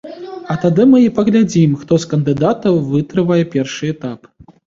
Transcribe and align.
А 0.53 0.55
тады 0.61 0.85
мы 0.93 1.01
і 1.07 1.11
паглядзім, 1.17 1.75
хто 1.83 1.99
з 2.03 2.09
кандыдатаў 2.13 2.79
вытрывае 2.91 3.43
першы 3.57 3.93
этап. 3.97 4.19